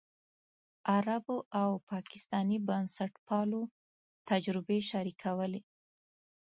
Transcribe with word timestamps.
عربو 0.95 1.37
او 1.61 1.69
پاکستاني 1.91 2.57
بنسټپالو 2.67 3.61
تجربې 4.29 4.79
شریکولې. 4.89 5.61